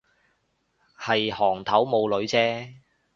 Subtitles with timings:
[0.97, 2.73] 係行頭冇女啫